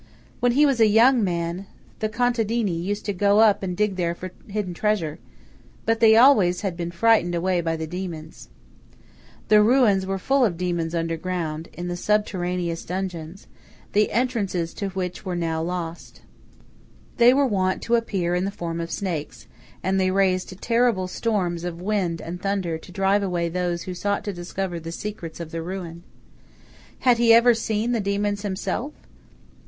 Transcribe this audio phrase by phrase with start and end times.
[0.39, 1.67] When he was a young man,
[1.99, 5.19] the contadini used to go up and dig there for hidden treasure;
[5.85, 8.49] but they had always been frightened away by the demons.
[9.49, 13.45] The ruins were full of demons underground, in the subterraneous dungeons,
[13.93, 16.21] the entrances to which were now lost.
[17.17, 19.45] They were wont to appear in the form of snakes,
[19.83, 24.23] and they raised terrible storms of wind and thunder to drive away those who sought
[24.23, 26.01] to discover the secrets of the ruin.
[27.01, 28.93] Had he ever seen the demons himself?